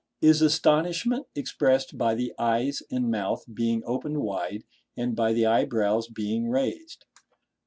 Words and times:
Is 0.19 0.41
astonishment 0.41 1.27
expressed 1.35 1.95
by 1.95 2.15
the 2.15 2.33
eyes 2.39 2.81
and 2.89 3.11
mouth 3.11 3.45
being 3.53 3.83
opened 3.85 4.17
wide, 4.23 4.63
and 4.97 5.15
by 5.15 5.31
the 5.31 5.45
eyebrows 5.45 6.07
being 6.07 6.49
raised? 6.49 7.05